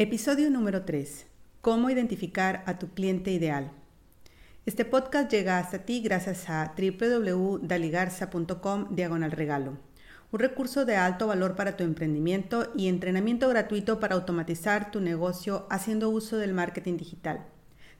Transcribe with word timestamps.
Episodio 0.00 0.48
número 0.48 0.84
3. 0.84 1.26
Cómo 1.60 1.90
identificar 1.90 2.62
a 2.66 2.78
tu 2.78 2.90
cliente 2.90 3.32
ideal. 3.32 3.72
Este 4.64 4.84
podcast 4.84 5.28
llega 5.28 5.58
hasta 5.58 5.80
ti 5.80 6.00
gracias 6.00 6.48
a 6.48 6.72
www.daligarza.com 6.78 8.94
diagonal 8.94 9.32
regalo. 9.32 9.76
Un 10.30 10.38
recurso 10.38 10.84
de 10.84 10.94
alto 10.94 11.26
valor 11.26 11.56
para 11.56 11.76
tu 11.76 11.82
emprendimiento 11.82 12.70
y 12.76 12.86
entrenamiento 12.86 13.48
gratuito 13.48 13.98
para 13.98 14.14
automatizar 14.14 14.92
tu 14.92 15.00
negocio 15.00 15.66
haciendo 15.68 16.10
uso 16.10 16.36
del 16.36 16.54
marketing 16.54 16.96
digital. 16.96 17.44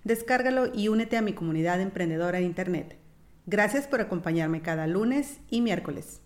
Descárgalo 0.04 0.72
y 0.72 0.86
únete 0.86 1.16
a 1.16 1.22
mi 1.22 1.32
comunidad 1.32 1.80
emprendedora 1.80 2.38
en 2.38 2.44
Internet. 2.44 2.96
Gracias 3.46 3.88
por 3.88 4.00
acompañarme 4.00 4.62
cada 4.62 4.86
lunes 4.86 5.40
y 5.50 5.62
miércoles. 5.62 6.20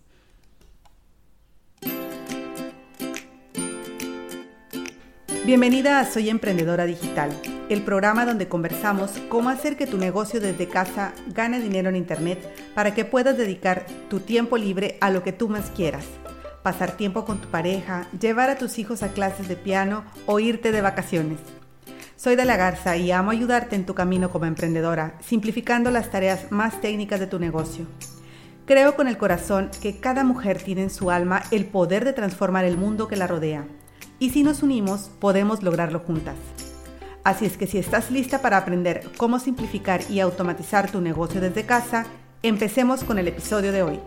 Bienvenida 5.45 5.99
a 5.99 6.05
Soy 6.05 6.29
Emprendedora 6.29 6.85
Digital, 6.85 7.29
el 7.67 7.81
programa 7.81 8.25
donde 8.25 8.47
conversamos 8.47 9.11
cómo 9.27 9.49
hacer 9.49 9.75
que 9.75 9.85
tu 9.85 9.97
negocio 9.97 10.39
desde 10.39 10.69
casa 10.69 11.11
gane 11.27 11.59
dinero 11.59 11.89
en 11.89 11.97
Internet 11.97 12.39
para 12.73 12.93
que 12.93 13.03
puedas 13.03 13.37
dedicar 13.37 13.85
tu 14.09 14.21
tiempo 14.21 14.55
libre 14.55 14.97
a 15.01 15.09
lo 15.09 15.21
que 15.21 15.33
tú 15.33 15.49
más 15.49 15.69
quieras. 15.71 16.05
Pasar 16.63 16.95
tiempo 16.95 17.25
con 17.25 17.39
tu 17.39 17.49
pareja, 17.49 18.07
llevar 18.17 18.51
a 18.51 18.57
tus 18.57 18.79
hijos 18.79 19.03
a 19.03 19.09
clases 19.09 19.49
de 19.49 19.57
piano 19.57 20.05
o 20.27 20.39
irte 20.39 20.71
de 20.71 20.79
vacaciones. 20.79 21.39
Soy 22.15 22.37
de 22.37 22.45
la 22.45 22.55
Garza 22.55 22.95
y 22.95 23.11
amo 23.11 23.31
ayudarte 23.31 23.75
en 23.75 23.85
tu 23.85 23.93
camino 23.95 24.29
como 24.29 24.45
emprendedora, 24.45 25.17
simplificando 25.19 25.91
las 25.91 26.09
tareas 26.09 26.53
más 26.53 26.79
técnicas 26.79 27.19
de 27.19 27.27
tu 27.27 27.37
negocio. 27.37 27.85
Creo 28.65 28.95
con 28.95 29.09
el 29.09 29.17
corazón 29.17 29.71
que 29.81 29.99
cada 29.99 30.23
mujer 30.23 30.63
tiene 30.63 30.83
en 30.83 30.89
su 30.89 31.11
alma 31.11 31.43
el 31.51 31.65
poder 31.65 32.05
de 32.05 32.13
transformar 32.13 32.63
el 32.63 32.77
mundo 32.77 33.09
que 33.09 33.17
la 33.17 33.27
rodea 33.27 33.65
y 34.23 34.29
si 34.29 34.41
nos 34.41 34.63
unimos 34.63 35.11
podemos 35.19 35.63
lograrlo 35.63 35.99
juntas. 35.99 36.37
Así 37.25 37.45
es 37.45 37.57
que 37.57 37.67
si 37.67 37.77
estás 37.77 38.09
lista 38.09 38.41
para 38.41 38.55
aprender 38.55 39.09
cómo 39.17 39.37
simplificar 39.37 39.99
y 40.09 40.21
automatizar 40.21 40.89
tu 40.89 41.01
negocio 41.01 41.41
desde 41.41 41.65
casa, 41.65 42.05
empecemos 42.41 43.03
con 43.03 43.19
el 43.19 43.27
episodio 43.27 43.73
de 43.73 43.83
hoy. 43.83 43.99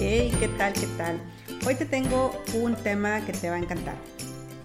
Hey, 0.00 0.32
¿qué 0.40 0.48
tal? 0.58 0.72
¿Qué 0.72 0.88
tal? 0.96 1.20
Hoy 1.68 1.76
te 1.76 1.84
tengo 1.84 2.32
un 2.54 2.74
tema 2.74 3.20
que 3.24 3.32
te 3.32 3.48
va 3.48 3.54
a 3.54 3.58
encantar. 3.60 4.17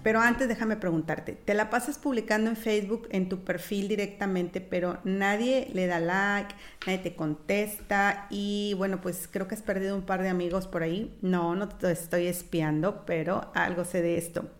Pero 0.04 0.20
antes 0.20 0.48
déjame 0.48 0.76
preguntarte, 0.76 1.32
¿te 1.32 1.54
la 1.54 1.70
pasas 1.70 1.96
publicando 1.96 2.50
en 2.50 2.56
Facebook 2.56 3.08
en 3.10 3.30
tu 3.30 3.42
perfil 3.42 3.88
directamente, 3.88 4.60
pero 4.60 4.98
nadie 5.02 5.70
le 5.72 5.86
da 5.86 5.98
like, 5.98 6.54
nadie 6.86 6.98
te 6.98 7.16
contesta 7.16 8.26
y 8.28 8.74
bueno, 8.76 9.00
pues 9.00 9.26
creo 9.32 9.48
que 9.48 9.54
has 9.54 9.62
perdido 9.62 9.96
un 9.96 10.02
par 10.02 10.22
de 10.22 10.28
amigos 10.28 10.66
por 10.66 10.82
ahí? 10.82 11.16
No, 11.22 11.54
no 11.54 11.70
te 11.70 11.90
estoy 11.90 12.26
espiando, 12.26 13.06
pero 13.06 13.50
algo 13.54 13.86
sé 13.86 14.02
de 14.02 14.18
esto. 14.18 14.50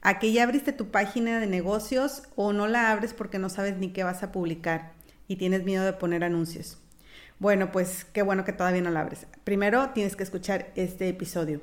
¿A 0.00 0.20
que 0.20 0.30
ya 0.30 0.44
abriste 0.44 0.72
tu 0.72 0.92
página 0.92 1.40
de 1.40 1.48
negocios 1.48 2.22
o 2.36 2.52
no 2.52 2.68
la 2.68 2.92
abres 2.92 3.14
porque 3.14 3.40
no 3.40 3.48
sabes 3.48 3.76
ni 3.76 3.88
qué 3.88 4.04
vas 4.04 4.22
a 4.22 4.30
publicar 4.30 4.92
y 5.26 5.36
tienes 5.36 5.64
miedo 5.64 5.84
de 5.84 5.94
poner 5.94 6.22
anuncios? 6.22 6.78
Bueno, 7.40 7.72
pues 7.72 8.04
qué 8.04 8.22
bueno 8.22 8.44
que 8.44 8.52
todavía 8.52 8.82
no 8.82 8.90
la 8.90 9.00
abres. 9.00 9.26
Primero 9.42 9.90
tienes 9.90 10.14
que 10.14 10.22
escuchar 10.22 10.70
este 10.76 11.08
episodio. 11.08 11.62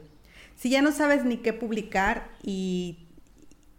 Si 0.57 0.69
ya 0.69 0.81
no 0.81 0.91
sabes 0.91 1.23
ni 1.23 1.37
qué 1.37 1.53
publicar 1.53 2.29
y 2.43 3.07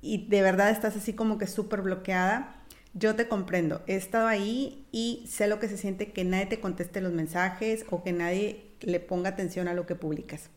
y 0.03 0.27
de 0.27 0.43
verdad 0.43 0.71
estás 0.71 0.97
así 0.97 1.15
como 1.15 1.39
que 1.39 1.47
súper 1.47 1.81
bloqueada, 1.81 2.57
yo 2.93 3.15
te 3.15 3.29
comprendo. 3.29 3.83
He 3.87 3.95
estado 3.95 4.27
ahí 4.27 4.85
y 4.93 5.25
sé 5.27 5.47
lo 5.47 5.59
que 5.59 5.69
se 5.69 5.79
siente 5.79 6.13
que 6.13 6.25
nadie 6.25 6.47
te 6.47 6.61
conteste 6.61 7.01
los 7.01 7.13
mensajes 7.13 7.87
o 7.89 8.03
que 8.03 8.13
nadie 8.13 8.67
le 8.81 9.01
ponga 9.01 9.31
atención 9.31 9.69
a 9.69 9.75
lo 9.75 9.87
que 9.87 9.95
publicas. 9.95 10.51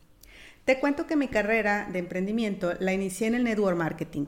Te 0.65 0.79
cuento 0.79 1.05
que 1.05 1.15
mi 1.15 1.27
carrera 1.27 1.87
de 1.93 1.99
emprendimiento 1.99 2.73
la 2.79 2.91
inicié 2.91 3.27
en 3.27 3.35
el 3.35 3.43
network 3.43 3.77
marketing. 3.77 4.25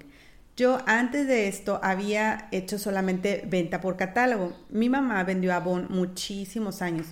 Yo 0.55 0.79
antes 0.85 1.27
de 1.27 1.47
esto 1.47 1.79
había 1.83 2.47
hecho 2.51 2.79
solamente 2.79 3.43
venta 3.47 3.81
por 3.81 3.97
catálogo. 3.97 4.55
Mi 4.69 4.87
mamá 4.87 5.23
vendió 5.23 5.53
Avon 5.53 5.87
muchísimos 5.89 6.81
años 6.81 7.07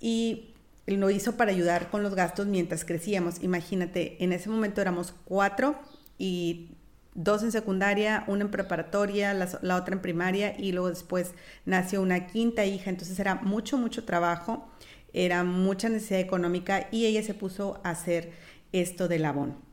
y 0.00 0.54
lo 0.86 1.10
hizo 1.10 1.36
para 1.36 1.50
ayudar 1.50 1.90
con 1.90 2.02
los 2.02 2.14
gastos 2.14 2.46
mientras 2.46 2.84
crecíamos. 2.84 3.42
Imagínate, 3.42 4.22
en 4.22 4.32
ese 4.32 4.48
momento 4.48 4.80
éramos 4.80 5.14
cuatro 5.24 5.76
y 6.18 6.76
dos 7.14 7.42
en 7.42 7.52
secundaria, 7.52 8.24
una 8.26 8.42
en 8.42 8.50
preparatoria, 8.50 9.34
la, 9.34 9.76
otra 9.76 9.94
en 9.94 10.02
primaria 10.02 10.54
y 10.58 10.72
luego 10.72 10.88
después 10.88 11.32
nació 11.64 12.02
una 12.02 12.26
quinta 12.26 12.64
hija, 12.64 12.90
entonces 12.90 13.18
era 13.18 13.36
mucho, 13.36 13.78
mucho 13.78 14.04
trabajo, 14.04 14.68
era 15.12 15.42
mucha 15.44 15.88
necesidad 15.88 16.20
económica 16.20 16.88
y 16.90 17.06
ella 17.06 17.22
se 17.22 17.34
puso 17.34 17.80
a 17.84 17.90
hacer 17.90 18.30
esto 18.72 19.08
del 19.08 19.22
labón. 19.22 19.70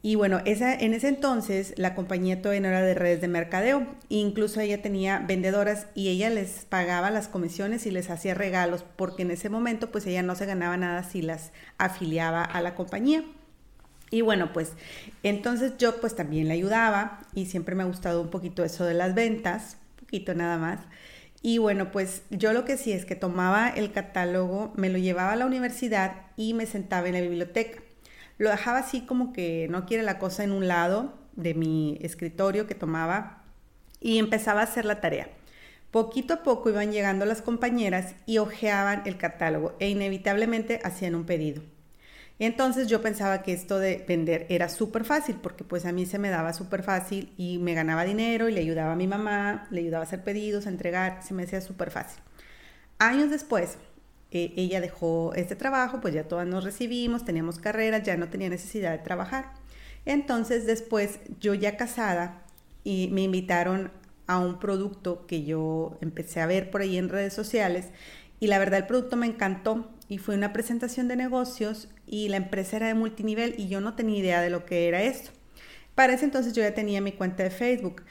Y 0.00 0.14
bueno, 0.14 0.40
en 0.44 0.94
ese 0.94 1.08
entonces 1.08 1.74
la 1.76 1.96
compañía 1.96 2.40
todavía 2.40 2.60
no 2.60 2.68
era 2.68 2.82
de 2.82 2.94
redes 2.94 3.20
de 3.20 3.26
mercadeo, 3.26 3.84
incluso 4.08 4.60
ella 4.60 4.80
tenía 4.80 5.18
vendedoras 5.18 5.88
y 5.96 6.08
ella 6.08 6.30
les 6.30 6.66
pagaba 6.66 7.10
las 7.10 7.26
comisiones 7.26 7.84
y 7.84 7.90
les 7.90 8.08
hacía 8.08 8.34
regalos 8.34 8.84
porque 8.94 9.22
en 9.22 9.32
ese 9.32 9.48
momento 9.48 9.90
pues 9.90 10.06
ella 10.06 10.22
no 10.22 10.36
se 10.36 10.46
ganaba 10.46 10.76
nada 10.76 11.02
si 11.02 11.20
las 11.20 11.50
afiliaba 11.78 12.44
a 12.44 12.62
la 12.62 12.76
compañía. 12.76 13.24
Y 14.10 14.22
bueno, 14.22 14.52
pues 14.52 14.72
entonces 15.22 15.74
yo 15.78 16.00
pues 16.00 16.16
también 16.16 16.48
le 16.48 16.54
ayudaba 16.54 17.20
y 17.34 17.46
siempre 17.46 17.74
me 17.74 17.82
ha 17.82 17.86
gustado 17.86 18.22
un 18.22 18.30
poquito 18.30 18.64
eso 18.64 18.84
de 18.84 18.94
las 18.94 19.14
ventas, 19.14 19.76
un 19.92 20.06
poquito 20.06 20.34
nada 20.34 20.56
más. 20.56 20.80
Y 21.42 21.58
bueno, 21.58 21.92
pues 21.92 22.22
yo 22.30 22.52
lo 22.52 22.64
que 22.64 22.76
sí 22.76 22.92
es 22.92 23.04
que 23.04 23.14
tomaba 23.14 23.68
el 23.68 23.92
catálogo, 23.92 24.72
me 24.76 24.88
lo 24.88 24.98
llevaba 24.98 25.32
a 25.32 25.36
la 25.36 25.46
universidad 25.46 26.26
y 26.36 26.54
me 26.54 26.66
sentaba 26.66 27.08
en 27.08 27.14
la 27.14 27.20
biblioteca. 27.20 27.80
Lo 28.38 28.50
dejaba 28.50 28.78
así 28.78 29.02
como 29.02 29.32
que 29.32 29.66
no 29.70 29.86
quiere 29.86 30.02
la 30.02 30.18
cosa 30.18 30.44
en 30.44 30.52
un 30.52 30.68
lado 30.68 31.14
de 31.36 31.54
mi 31.54 31.98
escritorio 32.02 32.66
que 32.66 32.74
tomaba 32.74 33.44
y 34.00 34.18
empezaba 34.18 34.60
a 34.60 34.64
hacer 34.64 34.84
la 34.84 35.00
tarea. 35.00 35.28
Poquito 35.90 36.34
a 36.34 36.42
poco 36.42 36.70
iban 36.70 36.92
llegando 36.92 37.24
las 37.24 37.42
compañeras 37.42 38.14
y 38.26 38.38
hojeaban 38.38 39.02
el 39.06 39.16
catálogo 39.16 39.74
e 39.78 39.88
inevitablemente 39.88 40.80
hacían 40.84 41.14
un 41.14 41.24
pedido. 41.24 41.62
Entonces 42.38 42.86
yo 42.86 43.02
pensaba 43.02 43.42
que 43.42 43.52
esto 43.52 43.78
de 43.78 44.04
vender 44.06 44.46
era 44.48 44.68
súper 44.68 45.04
fácil, 45.04 45.36
porque 45.42 45.64
pues 45.64 45.84
a 45.86 45.92
mí 45.92 46.06
se 46.06 46.18
me 46.18 46.30
daba 46.30 46.52
súper 46.52 46.84
fácil 46.84 47.32
y 47.36 47.58
me 47.58 47.74
ganaba 47.74 48.04
dinero 48.04 48.48
y 48.48 48.52
le 48.52 48.60
ayudaba 48.60 48.92
a 48.92 48.96
mi 48.96 49.08
mamá, 49.08 49.66
le 49.70 49.80
ayudaba 49.80 50.04
a 50.04 50.06
hacer 50.06 50.22
pedidos, 50.22 50.66
a 50.66 50.70
entregar, 50.70 51.22
se 51.22 51.34
me 51.34 51.42
hacía 51.42 51.60
súper 51.60 51.90
fácil. 51.90 52.22
Años 52.98 53.30
después, 53.30 53.78
eh, 54.30 54.52
ella 54.56 54.80
dejó 54.80 55.32
este 55.34 55.56
trabajo, 55.56 56.00
pues 56.00 56.14
ya 56.14 56.28
todas 56.28 56.46
nos 56.46 56.62
recibimos, 56.62 57.24
teníamos 57.24 57.58
carreras, 57.58 58.04
ya 58.04 58.16
no 58.16 58.28
tenía 58.28 58.48
necesidad 58.50 58.92
de 58.92 58.98
trabajar. 58.98 59.54
Entonces 60.04 60.64
después 60.66 61.20
yo 61.40 61.54
ya 61.54 61.76
casada 61.76 62.42
y 62.84 63.08
me 63.12 63.22
invitaron 63.22 63.90
a 64.26 64.38
un 64.38 64.58
producto 64.60 65.26
que 65.26 65.44
yo 65.44 65.98
empecé 66.00 66.40
a 66.40 66.46
ver 66.46 66.70
por 66.70 66.82
ahí 66.82 66.98
en 66.98 67.08
redes 67.08 67.32
sociales 67.32 67.88
y 68.40 68.46
la 68.46 68.58
verdad 68.58 68.80
el 68.80 68.86
producto 68.86 69.16
me 69.16 69.26
encantó 69.26 69.90
y 70.08 70.18
fue 70.18 70.34
una 70.34 70.52
presentación 70.52 71.08
de 71.08 71.16
negocios 71.16 71.88
y 72.08 72.28
la 72.28 72.36
empresa 72.36 72.76
era 72.76 72.88
de 72.88 72.94
multinivel 72.94 73.54
y 73.58 73.68
yo 73.68 73.80
no 73.80 73.94
tenía 73.94 74.18
idea 74.18 74.40
de 74.40 74.50
lo 74.50 74.64
que 74.64 74.88
era 74.88 75.02
esto. 75.02 75.30
Para 75.94 76.14
ese 76.14 76.24
entonces 76.24 76.52
yo 76.52 76.62
ya 76.62 76.74
tenía 76.74 77.00
mi 77.00 77.12
cuenta 77.12 77.42
de 77.42 77.50
Facebook. 77.50 78.02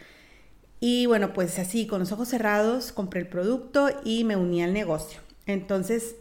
Y 0.80 1.06
bueno, 1.08 1.34
pues 1.34 1.58
así, 1.60 1.88
con 1.88 2.00
los 2.00 2.12
ojos 2.12 2.28
cerrados, 2.30 2.92
compré 2.92 3.22
el 3.22 3.28
producto 3.28 3.90
y 4.04 4.24
me 4.24 4.36
uní 4.36 4.64
al 4.64 4.74
negocio. 4.74 5.22
Entonces, 5.46 6.16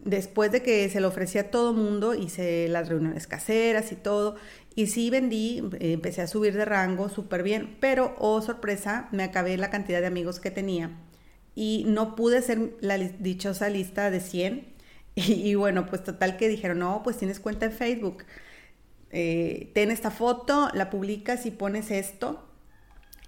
después 0.00 0.52
de 0.52 0.62
que 0.62 0.88
se 0.90 1.00
lo 1.00 1.08
ofrecía 1.08 1.42
a 1.42 1.50
todo 1.50 1.72
mundo, 1.72 2.14
hice 2.14 2.68
las 2.68 2.88
reuniones 2.88 3.26
caseras 3.26 3.92
y 3.92 3.96
todo. 3.96 4.36
Y 4.74 4.88
sí 4.88 5.08
vendí, 5.08 5.62
empecé 5.80 6.22
a 6.22 6.26
subir 6.26 6.54
de 6.54 6.64
rango 6.64 7.08
súper 7.08 7.42
bien, 7.42 7.76
pero, 7.80 8.14
oh 8.18 8.42
sorpresa, 8.42 9.08
me 9.12 9.22
acabé 9.22 9.56
la 9.56 9.70
cantidad 9.70 10.00
de 10.00 10.08
amigos 10.08 10.40
que 10.40 10.50
tenía 10.50 10.90
y 11.54 11.84
no 11.86 12.16
pude 12.16 12.42
ser 12.42 12.72
la 12.80 12.98
dichosa 12.98 13.68
lista 13.68 14.10
de 14.10 14.20
100. 14.20 14.73
Y, 15.16 15.54
bueno, 15.54 15.86
pues 15.86 16.02
total 16.02 16.36
que 16.36 16.48
dijeron, 16.48 16.80
no, 16.80 17.02
pues 17.04 17.16
tienes 17.16 17.38
cuenta 17.38 17.66
en 17.66 17.72
Facebook, 17.72 18.24
eh, 19.10 19.70
ten 19.74 19.90
esta 19.92 20.10
foto, 20.10 20.70
la 20.74 20.90
publicas 20.90 21.46
y 21.46 21.52
pones 21.52 21.92
esto 21.92 22.48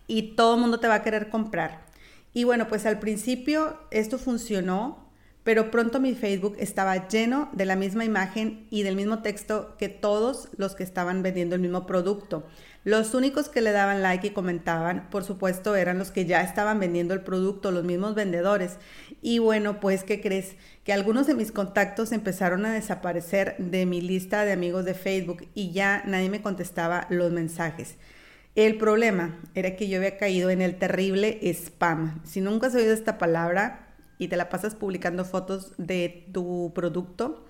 y 0.09 0.35
todo 0.35 0.57
el 0.57 0.61
mundo 0.61 0.81
te 0.81 0.89
va 0.89 0.95
a 0.97 1.03
querer 1.03 1.29
comprar. 1.31 1.87
Y 2.33 2.45
bueno, 2.45 2.69
pues 2.69 2.87
al 2.87 2.99
principio 2.99 3.79
esto 3.91 4.19
funcionó, 4.19 5.06
pero 5.47 5.71
pronto 5.71 6.01
mi 6.01 6.17
Facebook 6.17 6.57
estaba 6.59 7.07
lleno 7.07 7.49
de 7.53 7.67
la 7.67 7.77
misma 7.77 8.05
imagen 8.05 8.67
y 8.69 8.83
del 8.83 8.97
mismo 8.97 9.23
texto 9.23 9.77
que 9.79 9.89
todos 9.89 10.49
los 10.57 10.75
que 10.75 10.83
estaban 10.83 11.23
vendiendo 11.23 11.55
el 11.55 11.61
mismo 11.61 11.87
producto. 11.87 12.49
Los 12.83 13.15
únicos 13.15 13.49
que 13.49 13.61
le 13.61 13.71
daban 13.71 14.03
like 14.03 14.27
y 14.27 14.31
comentaban, 14.31 15.09
por 15.09 15.23
supuesto, 15.23 15.77
eran 15.77 15.99
los 15.99 16.11
que 16.11 16.25
ya 16.25 16.43
estaban 16.43 16.81
vendiendo 16.81 17.15
el 17.15 17.21
producto, 17.21 17.71
los 17.71 17.85
mismos 17.85 18.17
vendedores. 18.17 18.79
Y 19.23 19.39
bueno, 19.39 19.79
pues, 19.79 20.03
¿qué 20.03 20.21
crees? 20.21 20.57
Que 20.83 20.93
algunos 20.93 21.29
de 21.29 21.37
mis 21.37 21.53
contactos 21.53 22.11
empezaron 22.11 22.67
a 22.67 22.73
desaparecer 22.73 23.55
de 23.59 23.87
mi 23.87 24.01
lista 24.01 24.45
de 24.45 24.51
amigos 24.51 24.85
de 24.85 24.95
Facebook 24.95 25.47
y 25.55 25.71
ya 25.71 26.03
nadie 26.07 26.29
me 26.29 26.43
contestaba 26.43 27.07
los 27.09 27.31
mensajes. 27.31 27.99
El 28.57 28.79
problema 28.79 29.39
era 29.55 29.77
que 29.77 29.87
yo 29.87 29.99
había 29.99 30.19
caído 30.19 30.51
en 30.51 30.61
el 30.61 30.77
terrible 30.77 31.39
spam. 31.53 32.21
Si 32.25 32.41
nunca 32.41 32.67
has 32.67 32.75
oído 32.75 32.93
esta 32.93 33.17
palabra, 33.17 33.86
y 34.19 34.29
te 34.29 34.37
la 34.37 34.49
pasas 34.49 34.75
publicando 34.75 35.25
fotos 35.25 35.73
de 35.79 36.27
tu 36.33 36.73
producto, 36.75 37.45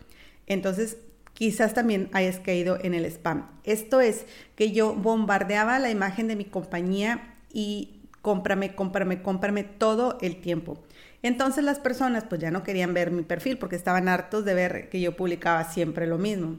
Entonces, 0.48 0.98
quizás 1.34 1.74
también 1.74 2.08
hayas 2.12 2.38
caído 2.38 2.78
en 2.80 2.94
el 2.94 3.04
spam. 3.04 3.48
Esto 3.64 4.00
es 4.00 4.26
que 4.54 4.72
yo 4.72 4.94
bombardeaba 4.94 5.78
la 5.78 5.90
imagen 5.90 6.28
de 6.28 6.36
mi 6.36 6.44
compañía 6.44 7.34
y 7.52 8.00
cómprame, 8.22 8.74
cómprame, 8.74 9.22
cómprame 9.22 9.64
todo 9.64 10.18
el 10.20 10.40
tiempo. 10.40 10.82
Entonces 11.22 11.62
las 11.64 11.78
personas 11.78 12.24
pues 12.24 12.40
ya 12.40 12.50
no 12.50 12.62
querían 12.62 12.94
ver 12.94 13.10
mi 13.10 13.22
perfil 13.22 13.58
porque 13.58 13.76
estaban 13.76 14.08
hartos 14.08 14.44
de 14.44 14.54
ver 14.54 14.88
que 14.88 15.00
yo 15.00 15.16
publicaba 15.16 15.64
siempre 15.64 16.06
lo 16.06 16.18
mismo. 16.18 16.58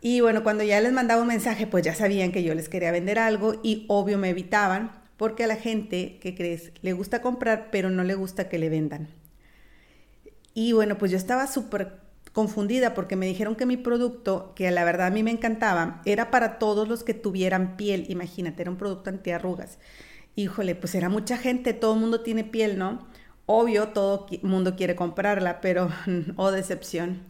Y 0.00 0.20
bueno, 0.20 0.42
cuando 0.42 0.64
ya 0.64 0.80
les 0.80 0.92
mandaba 0.92 1.22
un 1.22 1.28
mensaje, 1.28 1.66
pues 1.66 1.84
ya 1.84 1.94
sabían 1.94 2.30
que 2.30 2.42
yo 2.42 2.54
les 2.54 2.68
quería 2.68 2.92
vender 2.92 3.18
algo 3.18 3.58
y 3.62 3.86
obvio 3.88 4.18
me 4.18 4.30
evitaban 4.30 4.92
porque 5.18 5.44
a 5.44 5.48
la 5.48 5.56
gente, 5.56 6.18
¿qué 6.22 6.34
crees? 6.34 6.72
Le 6.80 6.94
gusta 6.94 7.20
comprar, 7.20 7.68
pero 7.70 7.90
no 7.90 8.04
le 8.04 8.14
gusta 8.14 8.48
que 8.48 8.58
le 8.58 8.70
vendan. 8.70 9.08
Y 10.54 10.72
bueno, 10.72 10.96
pues 10.96 11.10
yo 11.10 11.18
estaba 11.18 11.46
súper 11.46 11.98
confundida 12.32 12.94
porque 12.94 13.16
me 13.16 13.26
dijeron 13.26 13.56
que 13.56 13.66
mi 13.66 13.76
producto, 13.76 14.52
que 14.54 14.70
la 14.70 14.84
verdad 14.84 15.08
a 15.08 15.10
mí 15.10 15.22
me 15.24 15.32
encantaba, 15.32 16.02
era 16.04 16.30
para 16.30 16.58
todos 16.58 16.88
los 16.88 17.02
que 17.02 17.14
tuvieran 17.14 17.76
piel. 17.76 18.06
Imagínate, 18.08 18.62
era 18.62 18.70
un 18.70 18.76
producto 18.76 19.10
antiarrugas. 19.10 19.78
Híjole, 20.36 20.76
pues 20.76 20.94
era 20.94 21.08
mucha 21.08 21.36
gente, 21.36 21.72
todo 21.74 21.94
el 21.94 22.00
mundo 22.00 22.20
tiene 22.20 22.44
piel, 22.44 22.78
¿no? 22.78 23.08
Obvio, 23.46 23.88
todo 23.88 24.26
el 24.30 24.42
mundo 24.42 24.76
quiere 24.76 24.94
comprarla, 24.94 25.60
pero 25.60 25.90
oh 26.36 26.52
decepción. 26.52 27.24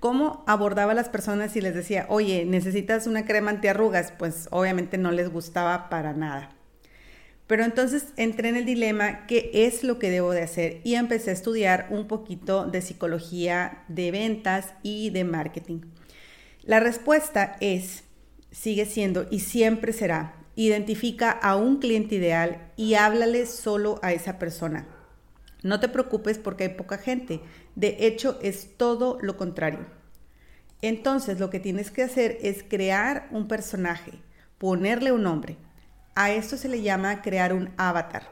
¿Cómo 0.00 0.44
abordaba 0.46 0.92
a 0.92 0.94
las 0.94 1.10
personas 1.10 1.56
y 1.56 1.60
les 1.60 1.74
decía, 1.74 2.06
oye, 2.08 2.46
necesitas 2.46 3.06
una 3.06 3.26
crema 3.26 3.50
antiarrugas? 3.50 4.12
Pues 4.18 4.48
obviamente 4.50 4.96
no 4.96 5.10
les 5.12 5.30
gustaba 5.30 5.90
para 5.90 6.14
nada. 6.14 6.53
Pero 7.46 7.64
entonces 7.64 8.06
entré 8.16 8.48
en 8.48 8.56
el 8.56 8.64
dilema, 8.64 9.26
¿qué 9.26 9.50
es 9.52 9.84
lo 9.84 9.98
que 9.98 10.10
debo 10.10 10.32
de 10.32 10.42
hacer? 10.42 10.80
Y 10.82 10.94
empecé 10.94 11.30
a 11.30 11.34
estudiar 11.34 11.88
un 11.90 12.06
poquito 12.06 12.64
de 12.66 12.80
psicología 12.80 13.84
de 13.88 14.10
ventas 14.10 14.72
y 14.82 15.10
de 15.10 15.24
marketing. 15.24 15.80
La 16.62 16.80
respuesta 16.80 17.56
es, 17.60 18.04
sigue 18.50 18.86
siendo 18.86 19.26
y 19.30 19.40
siempre 19.40 19.92
será, 19.92 20.36
identifica 20.56 21.30
a 21.30 21.56
un 21.56 21.78
cliente 21.78 22.14
ideal 22.14 22.72
y 22.76 22.94
háblale 22.94 23.44
solo 23.44 23.98
a 24.02 24.12
esa 24.14 24.38
persona. 24.38 24.86
No 25.62 25.80
te 25.80 25.88
preocupes 25.88 26.38
porque 26.38 26.64
hay 26.64 26.70
poca 26.70 26.96
gente. 26.96 27.40
De 27.74 27.96
hecho, 28.00 28.38
es 28.42 28.76
todo 28.76 29.18
lo 29.20 29.36
contrario. 29.36 29.86
Entonces, 30.82 31.40
lo 31.40 31.50
que 31.50 31.60
tienes 31.60 31.90
que 31.90 32.02
hacer 32.02 32.38
es 32.42 32.62
crear 32.62 33.28
un 33.30 33.48
personaje, 33.48 34.12
ponerle 34.58 35.12
un 35.12 35.22
nombre. 35.22 35.56
A 36.16 36.30
esto 36.30 36.56
se 36.56 36.68
le 36.68 36.80
llama 36.80 37.22
crear 37.22 37.52
un 37.52 37.70
avatar. 37.76 38.28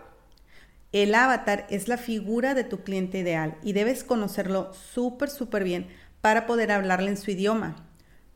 El 0.93 1.15
avatar 1.17 1.67
es 1.69 1.89
la 1.89 1.97
figura 1.97 2.55
de 2.55 2.63
tu 2.63 2.85
cliente 2.85 3.19
ideal 3.19 3.57
y 3.63 3.73
debes 3.73 4.05
conocerlo 4.05 4.73
súper, 4.73 5.31
súper 5.31 5.65
bien 5.65 5.89
para 6.21 6.47
poder 6.47 6.71
hablarle 6.71 7.11
en 7.11 7.17
su 7.17 7.33
idioma. 7.33 7.89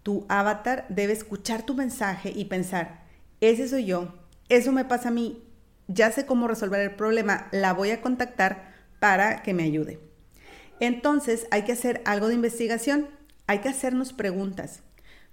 Tu 0.03 0.27
avatar 0.29 0.85
debe 0.89 1.13
escuchar 1.13 1.63
tu 1.63 1.75
mensaje 1.75 2.33
y 2.35 2.47
pensar, 2.47 3.05
ese 3.41 3.69
soy 3.69 3.85
yo, 3.85 4.15
eso 4.49 4.73
me 4.73 4.85
pasa 4.85 5.11
a 5.11 5.13
mí, 5.13 5.45
ya 5.87 6.11
sé 6.11 6.27
cómo 6.27 6.49
resolver 6.49 6.81
el 6.81 6.97
problema, 6.97 7.47
la 7.53 7.73
voy 7.73 7.91
a 7.91 8.01
contactar 8.01 8.75
para 8.99 9.43
que 9.43 9.55
me 9.55 9.63
ayude. 9.63 10.01
Entonces 10.81 11.47
hay 11.53 11.63
que 11.63 11.73
hacer 11.73 12.03
algo 12.05 12.27
de 12.29 12.35
investigación, 12.35 13.09
hay 13.47 13.61
que 13.61 13.69
hacernos 13.69 14.13
preguntas. 14.13 14.83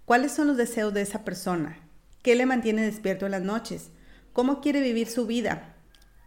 ¿Cuáles 0.05 0.33
son 0.33 0.47
los 0.47 0.57
deseos 0.57 0.93
de 0.93 1.01
esa 1.01 1.23
persona? 1.23 1.79
¿Qué 2.21 2.35
le 2.35 2.45
mantiene 2.45 2.83
despierto 2.83 3.25
en 3.25 3.31
las 3.31 3.41
noches? 3.41 3.89
¿Cómo 4.33 4.61
quiere 4.61 4.81
vivir 4.81 5.07
su 5.07 5.27
vida? 5.27 5.75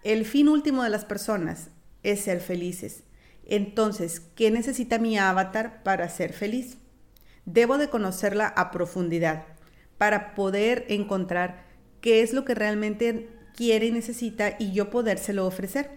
El 0.05 0.25
fin 0.25 0.49
último 0.49 0.85
de 0.85 0.91
las 0.91 1.05
personas 1.05 1.71
es 2.05 2.21
ser 2.21 2.41
felices. 2.41 3.03
Entonces, 3.45 4.21
¿qué 4.21 4.53
necesita 4.53 5.01
mi 5.01 5.19
avatar 5.19 5.83
para 5.83 6.09
ser 6.09 6.33
feliz? 6.33 6.79
Debo 7.47 7.79
de 7.79 7.89
conocerla 7.89 8.47
a 8.47 8.71
profundidad 8.71 9.45
para 9.99 10.37
poder 10.37 10.85
encontrar 10.89 11.65
qué 12.01 12.23
es 12.23 12.33
lo 12.33 12.45
que 12.45 12.55
realmente 12.55 13.29
quiere 13.57 13.87
y 13.87 13.91
necesita 13.91 14.55
y 14.57 14.71
yo 14.71 14.89
podérselo 14.89 15.45
ofrecer. 15.45 15.91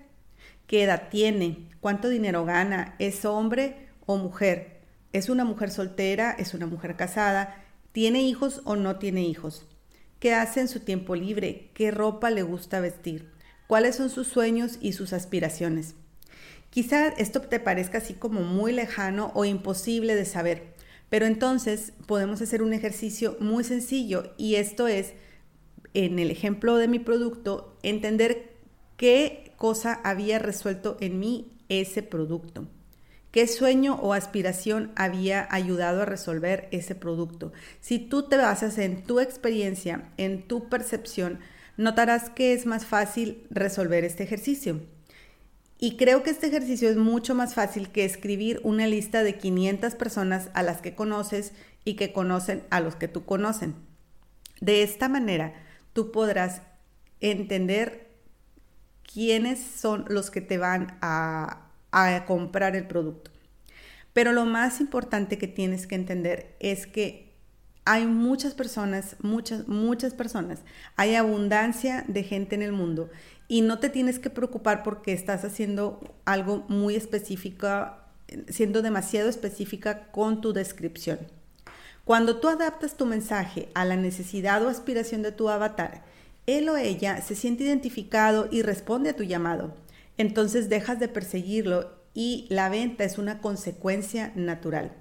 Qué 0.66 0.82
edad 0.82 1.10
tiene, 1.12 1.70
cuánto 1.80 2.10
dinero 2.10 2.44
gana, 2.44 2.96
es 2.98 3.24
hombre 3.24 3.88
o 4.08 4.18
mujer, 4.18 4.82
es 5.14 5.30
una 5.30 5.46
mujer 5.46 5.70
soltera, 5.70 6.32
es 6.32 6.56
una 6.56 6.66
mujer 6.66 6.96
casada, 6.96 7.64
tiene 7.92 8.24
hijos 8.24 8.62
o 8.66 8.76
no 8.76 8.98
tiene 8.98 9.22
hijos, 9.22 9.68
qué 10.20 10.34
hace 10.34 10.62
en 10.62 10.68
su 10.68 10.82
tiempo 10.82 11.16
libre, 11.16 11.72
qué 11.74 11.92
ropa 11.92 12.30
le 12.30 12.44
gusta 12.44 12.80
vestir, 12.80 13.30
cuáles 13.68 13.96
son 13.96 14.10
sus 14.10 14.28
sueños 14.28 14.78
y 14.82 14.94
sus 14.94 15.14
aspiraciones. 15.14 15.96
Quizá 16.70 17.08
esto 17.08 17.42
te 17.42 17.60
parezca 17.60 17.98
así 17.98 18.14
como 18.14 18.42
muy 18.42 18.72
lejano 18.72 19.32
o 19.34 19.46
imposible 19.46 20.16
de 20.16 20.26
saber, 20.26 20.74
pero 21.10 21.26
entonces 21.26 21.94
podemos 22.06 22.42
hacer 22.42 22.62
un 22.62 22.74
ejercicio 22.74 23.38
muy 23.40 23.64
sencillo 23.64 24.34
y 24.38 24.56
esto 24.56 24.88
es, 24.88 25.14
en 25.94 26.20
el 26.20 26.30
ejemplo 26.30 26.78
de 26.78 26.88
mi 26.88 27.00
producto, 27.00 27.78
entender 27.82 28.54
qué 28.98 29.54
cosa 29.58 29.94
había 30.04 30.38
resuelto 30.38 30.98
en 31.00 31.20
mí 31.20 31.54
ese 31.70 32.04
producto. 32.04 32.68
¿Qué 33.32 33.48
sueño 33.48 33.96
o 33.96 34.14
aspiración 34.14 34.92
había 34.96 35.48
ayudado 35.52 36.02
a 36.02 36.06
resolver 36.06 36.68
ese 36.72 36.96
producto? 36.96 37.52
Si 37.80 38.00
tú 38.00 38.24
te 38.24 38.38
basas 38.38 38.80
en 38.80 39.04
tu 39.04 39.20
experiencia, 39.20 40.10
en 40.18 40.42
tu 40.42 40.68
percepción, 40.68 41.40
notarás 41.78 42.32
que 42.32 42.54
es 42.54 42.66
más 42.66 42.86
fácil 42.86 43.46
resolver 43.52 44.04
este 44.04 44.24
ejercicio. 44.24 44.82
Y 45.78 45.96
creo 45.96 46.24
que 46.24 46.32
este 46.32 46.48
ejercicio 46.48 46.90
es 46.90 46.98
mucho 46.98 47.36
más 47.36 47.54
fácil 47.54 47.90
que 47.90 48.04
escribir 48.04 48.60
una 48.64 48.88
lista 48.88 49.24
de 49.24 49.38
500 49.38 49.96
personas 49.96 50.50
a 50.54 50.64
las 50.64 50.82
que 50.82 50.96
conoces 50.96 51.54
y 51.86 51.94
que 51.94 52.12
conocen 52.12 52.64
a 52.72 52.82
los 52.82 52.96
que 52.96 53.08
tú 53.08 53.26
conocen. 53.26 53.76
De 54.60 54.84
esta 54.84 55.08
manera, 55.08 55.54
tú 55.94 56.12
podrás 56.12 56.64
entender 57.22 58.10
quiénes 59.04 59.60
son 59.60 60.06
los 60.10 60.32
que 60.32 60.42
te 60.42 60.58
van 60.58 60.98
a, 61.02 61.69
comprar 62.26 62.76
el 62.76 62.88
producto. 62.88 63.32
Pero 64.14 64.32
lo 64.32 64.46
más 64.46 64.82
importante 64.82 65.38
que 65.38 65.48
tienes 65.48 65.88
que 65.88 65.96
entender 65.96 66.56
es 66.60 66.88
que 66.88 67.30
hay 67.86 68.06
muchas 68.06 68.54
personas, 68.54 69.16
muchas, 69.22 69.68
muchas 69.68 70.14
personas, 70.14 70.60
hay 70.96 71.16
abundancia 71.16 72.04
de 72.08 72.24
gente 72.24 72.56
en 72.56 72.62
el 72.62 72.72
mundo 72.72 73.10
y 73.48 73.62
no 73.62 73.80
te 73.80 73.90
tienes 73.90 74.20
que 74.20 74.30
preocupar 74.30 74.84
porque 74.84 75.14
estás 75.14 75.44
haciendo 75.44 76.00
algo 76.26 76.66
muy 76.68 76.96
específico, 76.96 77.68
siendo 78.48 78.82
demasiado 78.82 79.30
específica 79.30 80.12
con 80.12 80.42
tu 80.42 80.54
descripción. 80.54 81.20
Cuando 82.06 82.40
tú 82.40 82.48
adaptas 82.48 82.96
tu 82.96 83.06
mensaje 83.06 83.70
a 83.74 83.86
la 83.86 83.96
necesidad 83.96 84.64
o 84.64 84.70
aspiración 84.70 85.22
de 85.22 85.32
tu 85.32 85.50
avatar 85.50 86.04
él 86.58 86.70
o 86.70 86.78
ella 86.78 87.22
se 87.22 87.36
siente 87.36 87.64
identificado 87.64 88.48
y 88.52 88.62
responde 88.62 89.12
a 89.12 89.16
tu 89.16 89.24
llamado. 89.24 89.74
Entonces 90.20 90.68
dejas 90.68 91.00
de 91.00 91.08
perseguirlo 91.08 91.98
y 92.14 92.46
la 92.50 92.68
venta 92.68 93.06
es 93.06 93.18
una 93.18 93.40
consecuencia 93.40 94.34
natural. 94.36 94.92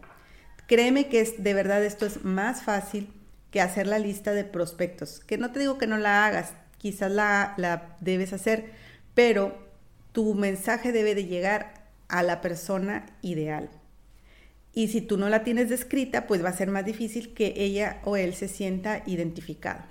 Créeme 0.69 1.09
que 1.09 1.21
es, 1.21 1.43
de 1.43 1.55
verdad 1.55 1.85
esto 1.85 2.07
es 2.07 2.25
más 2.25 2.63
fácil 2.63 3.11
que 3.51 3.61
hacer 3.61 3.89
la 3.89 3.99
lista 3.99 4.33
de 4.33 4.45
prospectos. 4.45 5.19
Que 5.19 5.37
no 5.37 5.51
te 5.51 5.59
digo 5.59 5.77
que 5.77 5.89
no 5.89 5.99
la 5.99 6.25
hagas, 6.25 6.53
quizás 6.79 7.11
la, 7.11 7.55
la 7.57 7.97
debes 8.01 8.33
hacer, 8.33 8.71
pero 9.15 9.59
tu 10.13 10.35
mensaje 10.35 10.93
debe 10.93 11.17
de 11.17 11.25
llegar 11.25 11.75
a 12.07 12.23
la 12.23 12.41
persona 12.41 13.05
ideal. 13.21 13.71
Y 14.73 14.87
si 14.87 15.01
tú 15.01 15.17
no 15.19 15.29
la 15.29 15.43
tienes 15.43 15.69
descrita, 15.69 16.29
pues 16.29 16.45
va 16.45 16.51
a 16.51 16.57
ser 16.57 16.71
más 16.71 16.85
difícil 16.85 17.35
que 17.35 17.55
ella 17.57 18.01
o 18.05 18.17
él 18.17 18.35
se 18.35 18.47
sienta 18.47 19.03
identificado. 19.05 19.83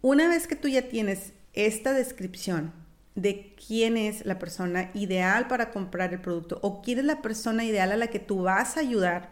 Una 0.00 0.26
vez 0.26 0.46
que 0.46 0.56
tú 0.56 0.68
ya 0.68 0.88
tienes 0.88 1.34
esta 1.52 1.92
descripción 1.92 2.85
de 3.16 3.54
quién 3.66 3.96
es 3.96 4.24
la 4.24 4.38
persona 4.38 4.90
ideal 4.94 5.48
para 5.48 5.70
comprar 5.70 6.12
el 6.12 6.20
producto 6.20 6.60
o 6.62 6.82
quién 6.82 7.00
es 7.00 7.04
la 7.04 7.22
persona 7.22 7.64
ideal 7.64 7.90
a 7.90 7.96
la 7.96 8.06
que 8.08 8.20
tú 8.20 8.42
vas 8.42 8.76
a 8.76 8.80
ayudar, 8.80 9.30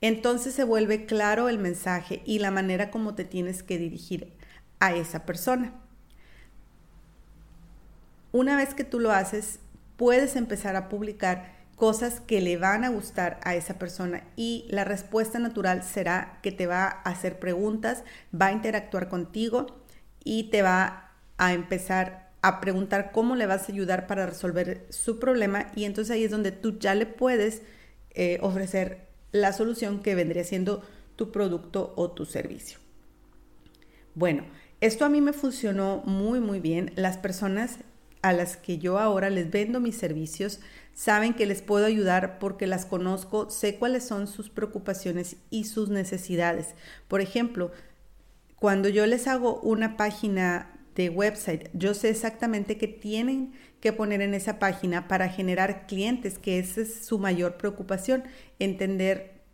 entonces 0.00 0.54
se 0.54 0.62
vuelve 0.62 1.06
claro 1.06 1.48
el 1.48 1.58
mensaje 1.58 2.22
y 2.24 2.38
la 2.38 2.52
manera 2.52 2.90
como 2.90 3.14
te 3.14 3.24
tienes 3.24 3.62
que 3.62 3.78
dirigir 3.78 4.32
a 4.78 4.94
esa 4.94 5.24
persona. 5.24 5.72
Una 8.30 8.56
vez 8.56 8.74
que 8.74 8.84
tú 8.84 9.00
lo 9.00 9.10
haces, 9.10 9.58
puedes 9.96 10.36
empezar 10.36 10.76
a 10.76 10.88
publicar 10.88 11.56
cosas 11.76 12.20
que 12.20 12.40
le 12.40 12.58
van 12.58 12.84
a 12.84 12.90
gustar 12.90 13.40
a 13.42 13.54
esa 13.54 13.78
persona 13.78 14.24
y 14.36 14.66
la 14.68 14.84
respuesta 14.84 15.38
natural 15.38 15.82
será 15.82 16.40
que 16.42 16.52
te 16.52 16.66
va 16.66 16.84
a 16.86 17.10
hacer 17.10 17.38
preguntas, 17.38 18.04
va 18.38 18.46
a 18.46 18.52
interactuar 18.52 19.08
contigo 19.08 19.66
y 20.22 20.50
te 20.50 20.60
va 20.60 21.12
a 21.38 21.52
empezar 21.54 22.27
a 22.42 22.60
preguntar 22.60 23.10
cómo 23.12 23.36
le 23.36 23.46
vas 23.46 23.68
a 23.68 23.72
ayudar 23.72 24.06
para 24.06 24.26
resolver 24.26 24.86
su 24.90 25.18
problema 25.18 25.72
y 25.74 25.84
entonces 25.84 26.12
ahí 26.12 26.24
es 26.24 26.30
donde 26.30 26.52
tú 26.52 26.78
ya 26.78 26.94
le 26.94 27.06
puedes 27.06 27.62
eh, 28.10 28.38
ofrecer 28.42 29.08
la 29.32 29.52
solución 29.52 30.00
que 30.00 30.14
vendría 30.14 30.44
siendo 30.44 30.82
tu 31.16 31.32
producto 31.32 31.92
o 31.96 32.10
tu 32.10 32.24
servicio. 32.24 32.78
Bueno, 34.14 34.44
esto 34.80 35.04
a 35.04 35.08
mí 35.08 35.20
me 35.20 35.32
funcionó 35.32 36.02
muy 36.04 36.40
muy 36.40 36.60
bien. 36.60 36.92
Las 36.94 37.16
personas 37.18 37.78
a 38.22 38.32
las 38.32 38.56
que 38.56 38.78
yo 38.78 38.98
ahora 38.98 39.30
les 39.30 39.50
vendo 39.50 39.80
mis 39.80 39.96
servicios 39.96 40.60
saben 40.94 41.34
que 41.34 41.46
les 41.46 41.62
puedo 41.62 41.86
ayudar 41.86 42.38
porque 42.38 42.66
las 42.66 42.84
conozco, 42.84 43.50
sé 43.50 43.76
cuáles 43.76 44.04
son 44.04 44.26
sus 44.26 44.50
preocupaciones 44.50 45.36
y 45.50 45.64
sus 45.64 45.88
necesidades. 45.88 46.74
Por 47.06 47.20
ejemplo, 47.20 47.70
cuando 48.56 48.88
yo 48.88 49.06
les 49.06 49.28
hago 49.28 49.60
una 49.60 49.96
página 49.96 50.77
de 50.98 51.10
website, 51.10 51.70
yo 51.74 51.94
sé 51.94 52.10
exactamente 52.10 52.76
qué 52.76 52.88
tienen 52.88 53.52
que 53.80 53.92
poner 53.92 54.20
en 54.20 54.34
esa 54.34 54.58
página 54.58 55.06
para 55.06 55.28
generar 55.28 55.86
clientes, 55.86 56.40
que 56.40 56.58
esa 56.58 56.80
es 56.80 57.06
su 57.06 57.20
mayor 57.20 57.56
preocupación, 57.56 58.24
entender 58.58 59.44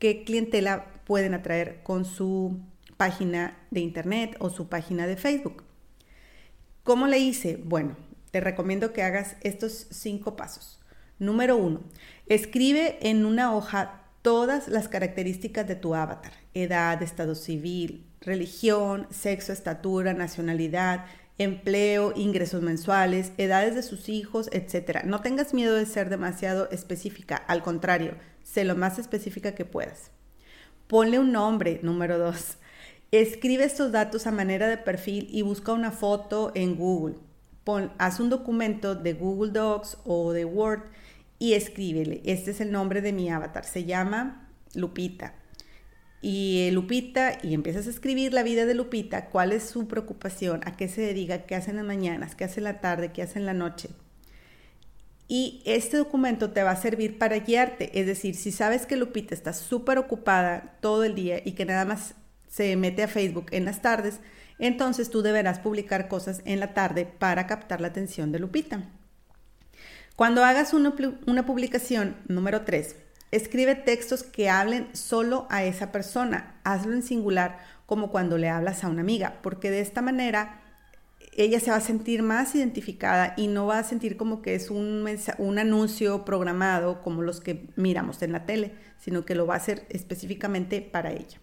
qué 0.00 0.24
clientela 0.24 1.00
pueden 1.04 1.34
atraer 1.34 1.84
con 1.84 2.04
su 2.04 2.58
página 2.96 3.56
de 3.70 3.78
internet 3.78 4.34
o 4.40 4.50
su 4.50 4.68
página 4.68 5.06
de 5.06 5.16
Facebook. 5.16 5.62
¿Cómo 6.82 7.06
le 7.06 7.20
hice? 7.20 7.56
Bueno, 7.56 7.96
te 8.32 8.40
recomiendo 8.40 8.92
que 8.92 9.04
hagas 9.04 9.36
estos 9.42 9.86
cinco 9.90 10.34
pasos. 10.34 10.80
Número 11.20 11.56
uno, 11.56 11.82
escribe 12.26 12.98
en 13.08 13.24
una 13.24 13.54
hoja 13.54 14.02
todas 14.22 14.66
las 14.66 14.88
características 14.88 15.68
de 15.68 15.76
tu 15.76 15.94
avatar, 15.94 16.32
edad, 16.52 17.00
estado 17.00 17.36
civil, 17.36 18.09
religión, 18.20 19.06
sexo, 19.10 19.52
estatura, 19.52 20.12
nacionalidad, 20.12 21.06
empleo, 21.38 22.12
ingresos 22.16 22.62
mensuales, 22.62 23.32
edades 23.38 23.74
de 23.74 23.82
sus 23.82 24.08
hijos, 24.08 24.50
etc. 24.52 25.04
No 25.04 25.22
tengas 25.22 25.54
miedo 25.54 25.74
de 25.74 25.86
ser 25.86 26.10
demasiado 26.10 26.68
específica, 26.70 27.36
al 27.36 27.62
contrario, 27.62 28.16
sé 28.42 28.64
lo 28.64 28.76
más 28.76 28.98
específica 28.98 29.54
que 29.54 29.64
puedas. 29.64 30.10
Ponle 30.86 31.18
un 31.18 31.32
nombre, 31.32 31.80
número 31.82 32.18
dos. 32.18 32.58
Escribe 33.10 33.64
estos 33.64 33.90
datos 33.90 34.26
a 34.26 34.32
manera 34.32 34.68
de 34.68 34.76
perfil 34.76 35.28
y 35.30 35.42
busca 35.42 35.72
una 35.72 35.90
foto 35.90 36.52
en 36.54 36.76
Google. 36.76 37.16
haz 37.98 38.20
un 38.20 38.28
documento 38.28 38.94
de 38.94 39.14
Google 39.14 39.52
Docs 39.52 39.98
o 40.04 40.32
de 40.32 40.44
Word 40.44 40.82
y 41.38 41.54
escríbele. 41.54 42.20
Este 42.24 42.50
es 42.50 42.60
el 42.60 42.70
nombre 42.70 43.00
de 43.00 43.12
mi 43.12 43.30
avatar. 43.30 43.64
Se 43.64 43.84
llama 43.84 44.48
Lupita 44.74 45.39
y 46.22 46.70
Lupita, 46.72 47.38
y 47.42 47.54
empiezas 47.54 47.86
a 47.86 47.90
escribir 47.90 48.34
la 48.34 48.42
vida 48.42 48.66
de 48.66 48.74
Lupita, 48.74 49.26
cuál 49.26 49.52
es 49.52 49.62
su 49.62 49.88
preocupación, 49.88 50.60
a 50.64 50.76
qué 50.76 50.88
se 50.88 51.00
dedica, 51.00 51.46
qué 51.46 51.54
hace 51.54 51.70
en 51.70 51.76
las 51.76 51.86
mañanas, 51.86 52.34
qué 52.34 52.44
hace 52.44 52.60
en 52.60 52.64
la 52.64 52.80
tarde, 52.80 53.12
qué 53.12 53.22
hace 53.22 53.38
en 53.38 53.46
la 53.46 53.54
noche. 53.54 53.88
Y 55.28 55.62
este 55.64 55.96
documento 55.96 56.50
te 56.50 56.62
va 56.62 56.72
a 56.72 56.76
servir 56.76 57.16
para 57.16 57.38
guiarte, 57.38 57.98
es 57.98 58.06
decir, 58.06 58.34
si 58.34 58.52
sabes 58.52 58.84
que 58.84 58.96
Lupita 58.96 59.34
está 59.34 59.52
súper 59.52 59.96
ocupada 59.96 60.76
todo 60.80 61.04
el 61.04 61.14
día 61.14 61.40
y 61.44 61.52
que 61.52 61.64
nada 61.64 61.84
más 61.84 62.14
se 62.48 62.76
mete 62.76 63.04
a 63.04 63.08
Facebook 63.08 63.46
en 63.52 63.64
las 63.64 63.80
tardes, 63.80 64.20
entonces 64.58 65.08
tú 65.08 65.22
deberás 65.22 65.60
publicar 65.60 66.08
cosas 66.08 66.42
en 66.44 66.60
la 66.60 66.74
tarde 66.74 67.06
para 67.06 67.46
captar 67.46 67.80
la 67.80 67.88
atención 67.88 68.32
de 68.32 68.40
Lupita. 68.40 68.82
Cuando 70.16 70.44
hagas 70.44 70.74
una, 70.74 70.92
una 71.26 71.46
publicación 71.46 72.16
número 72.28 72.62
3, 72.62 72.96
Escribe 73.30 73.76
textos 73.76 74.22
que 74.22 74.50
hablen 74.50 74.88
solo 74.94 75.46
a 75.50 75.64
esa 75.64 75.92
persona. 75.92 76.60
Hazlo 76.64 76.94
en 76.94 77.02
singular, 77.02 77.58
como 77.86 78.10
cuando 78.10 78.38
le 78.38 78.48
hablas 78.48 78.82
a 78.82 78.88
una 78.88 79.02
amiga, 79.02 79.38
porque 79.42 79.70
de 79.70 79.80
esta 79.80 80.02
manera 80.02 80.60
ella 81.36 81.60
se 81.60 81.70
va 81.70 81.76
a 81.76 81.80
sentir 81.80 82.22
más 82.22 82.54
identificada 82.54 83.34
y 83.36 83.46
no 83.46 83.66
va 83.66 83.78
a 83.78 83.84
sentir 83.84 84.16
como 84.16 84.42
que 84.42 84.54
es 84.54 84.70
un, 84.70 85.06
un 85.38 85.58
anuncio 85.58 86.24
programado 86.24 87.02
como 87.02 87.22
los 87.22 87.40
que 87.40 87.68
miramos 87.76 88.20
en 88.22 88.32
la 88.32 88.46
tele, 88.46 88.74
sino 88.98 89.24
que 89.24 89.34
lo 89.34 89.46
va 89.46 89.54
a 89.54 89.58
hacer 89.58 89.86
específicamente 89.90 90.80
para 90.80 91.12
ella. 91.12 91.40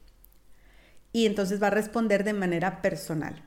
Y 1.14 1.26
entonces 1.26 1.62
va 1.62 1.68
a 1.68 1.72
responder 1.72 2.24
de 2.24 2.34
manera 2.34 2.82
personal. 2.82 3.44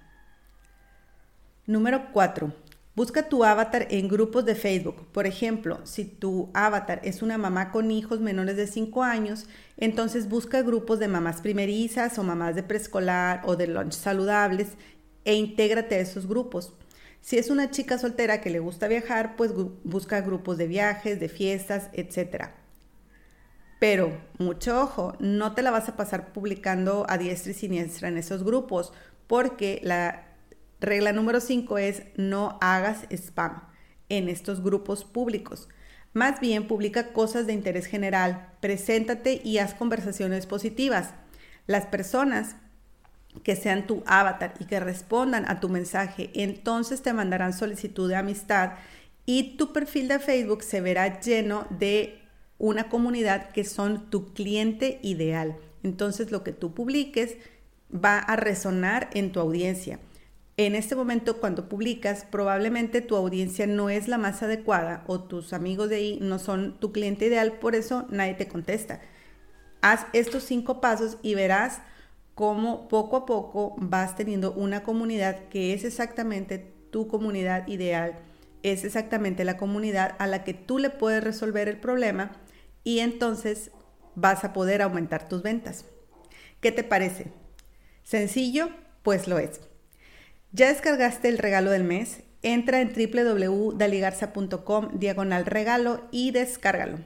Número 1.66 2.10
4. 2.12 2.52
Busca 2.96 3.28
tu 3.28 3.44
avatar 3.44 3.86
en 3.90 4.08
grupos 4.08 4.44
de 4.44 4.56
Facebook. 4.56 5.06
Por 5.12 5.26
ejemplo, 5.26 5.80
si 5.84 6.04
tu 6.04 6.50
avatar 6.54 7.00
es 7.04 7.22
una 7.22 7.38
mamá 7.38 7.70
con 7.70 7.90
hijos 7.92 8.20
menores 8.20 8.56
de 8.56 8.66
5 8.66 9.04
años, 9.04 9.46
entonces 9.76 10.28
busca 10.28 10.62
grupos 10.62 10.98
de 10.98 11.06
mamás 11.06 11.40
primerizas 11.40 12.18
o 12.18 12.24
mamás 12.24 12.56
de 12.56 12.64
preescolar 12.64 13.42
o 13.44 13.54
de 13.54 13.68
lunch 13.68 13.92
saludables 13.92 14.70
e 15.24 15.34
intégrate 15.34 15.94
a 15.94 16.00
esos 16.00 16.26
grupos. 16.26 16.72
Si 17.20 17.38
es 17.38 17.48
una 17.48 17.70
chica 17.70 17.96
soltera 17.96 18.40
que 18.40 18.50
le 18.50 18.58
gusta 18.58 18.88
viajar, 18.88 19.36
pues 19.36 19.52
busca 19.84 20.20
grupos 20.22 20.58
de 20.58 20.66
viajes, 20.66 21.20
de 21.20 21.28
fiestas, 21.28 21.90
etc. 21.92 22.48
Pero, 23.78 24.20
mucho 24.38 24.80
ojo, 24.82 25.14
no 25.20 25.54
te 25.54 25.62
la 25.62 25.70
vas 25.70 25.88
a 25.88 25.96
pasar 25.96 26.32
publicando 26.32 27.06
a 27.08 27.18
diestra 27.18 27.52
y 27.52 27.54
siniestra 27.54 28.08
en 28.08 28.18
esos 28.18 28.42
grupos, 28.42 28.92
porque 29.26 29.80
la 29.84 30.29
Regla 30.80 31.12
número 31.12 31.40
5 31.40 31.76
es 31.76 32.02
no 32.16 32.58
hagas 32.62 33.04
spam 33.10 33.62
en 34.08 34.30
estos 34.30 34.62
grupos 34.62 35.04
públicos. 35.04 35.68
Más 36.14 36.40
bien 36.40 36.66
publica 36.66 37.12
cosas 37.12 37.46
de 37.46 37.52
interés 37.52 37.84
general, 37.84 38.48
preséntate 38.60 39.42
y 39.44 39.58
haz 39.58 39.74
conversaciones 39.74 40.46
positivas. 40.46 41.10
Las 41.66 41.84
personas 41.84 42.56
que 43.44 43.56
sean 43.56 43.86
tu 43.86 44.02
avatar 44.06 44.54
y 44.58 44.64
que 44.64 44.80
respondan 44.80 45.48
a 45.48 45.60
tu 45.60 45.68
mensaje, 45.68 46.30
entonces 46.34 47.02
te 47.02 47.12
mandarán 47.12 47.52
solicitud 47.52 48.08
de 48.08 48.16
amistad 48.16 48.72
y 49.26 49.58
tu 49.58 49.74
perfil 49.74 50.08
de 50.08 50.18
Facebook 50.18 50.62
se 50.62 50.80
verá 50.80 51.20
lleno 51.20 51.66
de 51.68 52.22
una 52.58 52.88
comunidad 52.88 53.50
que 53.50 53.64
son 53.64 54.08
tu 54.10 54.32
cliente 54.32 54.98
ideal. 55.02 55.56
Entonces 55.82 56.32
lo 56.32 56.42
que 56.42 56.52
tú 56.52 56.72
publiques 56.72 57.36
va 57.92 58.18
a 58.18 58.36
resonar 58.36 59.10
en 59.12 59.30
tu 59.30 59.40
audiencia 59.40 60.00
en 60.66 60.74
este 60.74 60.94
momento 60.94 61.38
cuando 61.38 61.70
publicas, 61.70 62.26
probablemente 62.30 63.00
tu 63.00 63.16
audiencia 63.16 63.66
no 63.66 63.88
es 63.88 64.08
la 64.08 64.18
más 64.18 64.42
adecuada 64.42 65.04
o 65.06 65.20
tus 65.20 65.54
amigos 65.54 65.88
de 65.88 65.96
ahí 65.96 66.18
no 66.20 66.38
son 66.38 66.78
tu 66.78 66.92
cliente 66.92 67.26
ideal, 67.26 67.52
por 67.52 67.74
eso 67.74 68.06
nadie 68.10 68.34
te 68.34 68.46
contesta. 68.46 69.00
Haz 69.80 70.06
estos 70.12 70.42
cinco 70.42 70.82
pasos 70.82 71.16
y 71.22 71.34
verás 71.34 71.80
cómo 72.34 72.88
poco 72.88 73.16
a 73.16 73.24
poco 73.24 73.74
vas 73.78 74.16
teniendo 74.16 74.52
una 74.52 74.82
comunidad 74.82 75.48
que 75.48 75.72
es 75.72 75.84
exactamente 75.84 76.58
tu 76.90 77.08
comunidad 77.08 77.66
ideal, 77.66 78.18
es 78.62 78.84
exactamente 78.84 79.44
la 79.44 79.56
comunidad 79.56 80.14
a 80.18 80.26
la 80.26 80.44
que 80.44 80.52
tú 80.52 80.78
le 80.78 80.90
puedes 80.90 81.24
resolver 81.24 81.68
el 81.68 81.80
problema 81.80 82.32
y 82.84 82.98
entonces 82.98 83.70
vas 84.14 84.44
a 84.44 84.52
poder 84.52 84.82
aumentar 84.82 85.26
tus 85.26 85.42
ventas. 85.42 85.86
¿Qué 86.60 86.70
te 86.70 86.84
parece? 86.84 87.32
¿Sencillo? 88.02 88.68
Pues 89.02 89.26
lo 89.26 89.38
es. 89.38 89.69
¿Ya 90.52 90.66
descargaste 90.66 91.28
el 91.28 91.38
regalo 91.38 91.70
del 91.70 91.84
mes? 91.84 92.24
Entra 92.42 92.80
en 92.80 92.92
www.daligarza.com 92.92 94.98
diagonal 94.98 95.46
regalo 95.46 96.08
y 96.10 96.32
descárgalo. 96.32 96.98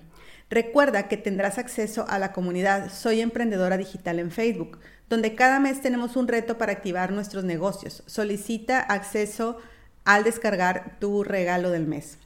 Recuerda 0.48 1.08
que 1.08 1.18
tendrás 1.18 1.58
acceso 1.58 2.06
a 2.08 2.18
la 2.18 2.32
comunidad 2.32 2.90
Soy 2.90 3.20
Emprendedora 3.20 3.76
Digital 3.76 4.18
en 4.18 4.30
Facebook, 4.30 4.78
donde 5.10 5.34
cada 5.34 5.60
mes 5.60 5.82
tenemos 5.82 6.16
un 6.16 6.26
reto 6.26 6.56
para 6.56 6.72
activar 6.72 7.12
nuestros 7.12 7.44
negocios. 7.44 8.02
Solicita 8.06 8.80
acceso 8.80 9.58
al 10.04 10.24
descargar 10.24 10.96
tu 10.98 11.22
regalo 11.22 11.70
del 11.70 11.86
mes. 11.86 12.16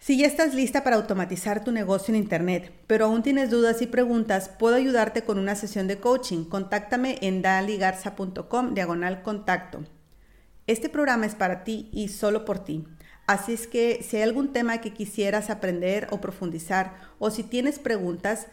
Si 0.00 0.18
ya 0.18 0.26
estás 0.26 0.52
lista 0.52 0.82
para 0.82 0.96
automatizar 0.96 1.62
tu 1.62 1.70
negocio 1.70 2.12
en 2.12 2.20
Internet, 2.20 2.72
pero 2.88 3.04
aún 3.04 3.22
tienes 3.22 3.50
dudas 3.50 3.80
y 3.82 3.86
preguntas, 3.86 4.48
puedo 4.48 4.74
ayudarte 4.74 5.22
con 5.22 5.38
una 5.38 5.54
sesión 5.54 5.86
de 5.86 6.00
coaching. 6.00 6.44
Contáctame 6.44 7.18
en 7.22 7.40
daligarza.com 7.40 8.74
diagonal 8.74 9.22
contacto. 9.22 9.84
Este 10.66 10.88
programa 10.88 11.26
es 11.26 11.34
para 11.34 11.62
ti 11.62 11.90
y 11.92 12.08
solo 12.08 12.44
por 12.44 12.64
ti. 12.64 12.86
Así 13.26 13.52
es 13.52 13.66
que 13.66 14.02
si 14.02 14.16
hay 14.16 14.22
algún 14.22 14.52
tema 14.52 14.80
que 14.80 14.92
quisieras 14.92 15.50
aprender 15.50 16.08
o 16.10 16.20
profundizar 16.20 16.96
o 17.18 17.30
si 17.30 17.42
tienes 17.42 17.78
preguntas, 17.78 18.46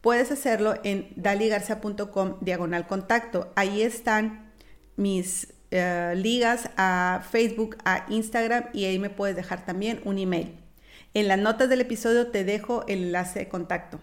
puedes 0.00 0.30
hacerlo 0.30 0.74
en 0.84 1.08
daligarza.com 1.16 2.36
diagonal 2.40 2.86
contacto. 2.86 3.52
Ahí 3.56 3.82
están 3.82 4.52
mis 4.96 5.54
eh, 5.72 6.14
ligas 6.16 6.70
a 6.76 7.24
Facebook, 7.28 7.76
a 7.84 8.06
Instagram 8.08 8.66
y 8.72 8.84
ahí 8.84 9.00
me 9.00 9.10
puedes 9.10 9.34
dejar 9.34 9.64
también 9.66 10.00
un 10.04 10.18
email. 10.18 10.54
En 11.14 11.26
las 11.26 11.38
notas 11.38 11.68
del 11.68 11.80
episodio 11.80 12.28
te 12.28 12.44
dejo 12.44 12.84
el 12.86 13.04
enlace 13.04 13.40
de 13.40 13.48
contacto. 13.48 13.98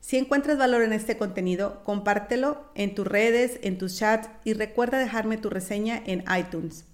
Si 0.00 0.16
encuentras 0.16 0.58
valor 0.58 0.82
en 0.82 0.92
este 0.92 1.16
contenido, 1.16 1.82
compártelo 1.84 2.64
en 2.74 2.94
tus 2.94 3.06
redes, 3.06 3.60
en 3.62 3.78
tus 3.78 3.96
chats 3.96 4.28
y 4.42 4.54
recuerda 4.54 4.98
dejarme 4.98 5.36
tu 5.36 5.50
reseña 5.50 6.02
en 6.04 6.24
iTunes. 6.36 6.87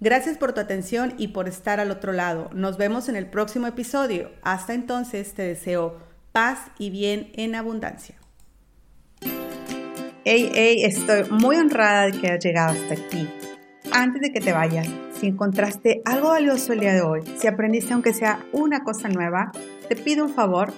Gracias 0.00 0.36
por 0.36 0.52
tu 0.52 0.60
atención 0.60 1.14
y 1.18 1.28
por 1.28 1.48
estar 1.48 1.80
al 1.80 1.90
otro 1.90 2.12
lado. 2.12 2.50
Nos 2.52 2.76
vemos 2.76 3.08
en 3.08 3.16
el 3.16 3.26
próximo 3.26 3.66
episodio. 3.66 4.30
Hasta 4.42 4.74
entonces 4.74 5.34
te 5.34 5.42
deseo 5.42 5.98
paz 6.32 6.58
y 6.78 6.90
bien 6.90 7.30
en 7.34 7.54
abundancia. 7.54 8.16
Hey, 10.24 10.50
hey, 10.54 10.82
estoy 10.84 11.28
muy 11.30 11.56
honrada 11.56 12.06
de 12.06 12.12
que 12.12 12.26
hayas 12.26 12.44
llegado 12.44 12.72
hasta 12.72 12.94
aquí. 12.94 13.28
Antes 13.92 14.22
de 14.22 14.32
que 14.32 14.40
te 14.40 14.52
vayas, 14.52 14.88
si 15.20 15.26
encontraste 15.26 16.02
algo 16.04 16.30
valioso 16.30 16.72
el 16.72 16.80
día 16.80 16.94
de 16.94 17.02
hoy, 17.02 17.22
si 17.38 17.46
aprendiste 17.46 17.92
aunque 17.92 18.14
sea 18.14 18.44
una 18.52 18.82
cosa 18.82 19.08
nueva, 19.08 19.52
te 19.88 19.96
pido 19.96 20.24
un 20.24 20.34
favor 20.34 20.72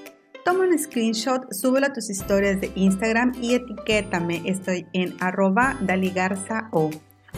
toma 0.47 0.65
un 0.65 0.79
screenshot, 0.79 1.53
súbelo 1.53 1.89
a 1.89 1.93
tus 1.93 2.09
historias 2.09 2.61
de 2.61 2.71
Instagram 2.77 3.33
y 3.43 3.57
etiquétame. 3.57 4.43
Estoy 4.45 4.87
en 4.93 5.17
arroba 5.19 5.77
daligarza 5.81 6.69
o. 6.71 6.91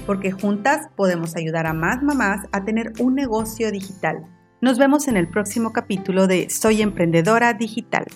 porque 0.08 0.32
juntas 0.32 0.88
podemos 0.96 1.36
ayudar 1.36 1.66
a 1.66 1.74
más 1.74 2.02
mamás 2.02 2.46
a 2.52 2.64
tener 2.64 2.94
un 2.98 3.14
negocio 3.14 3.70
digital. 3.70 4.24
Nos 4.62 4.78
vemos 4.78 5.06
en 5.06 5.18
el 5.18 5.28
próximo 5.28 5.74
capítulo 5.74 6.26
de 6.26 6.48
Soy 6.48 6.80
Emprendedora 6.80 7.52
Digital. 7.52 8.06